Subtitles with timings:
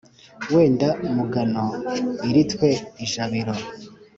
[0.53, 1.65] wenda mugano
[2.29, 2.67] iritwe
[3.05, 3.53] ijabiro.